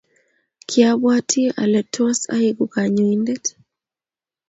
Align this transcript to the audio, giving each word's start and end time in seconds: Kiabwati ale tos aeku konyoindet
Kiabwati 0.67 1.41
ale 1.61 1.81
tos 1.93 2.19
aeku 2.35 2.63
konyoindet 2.73 3.45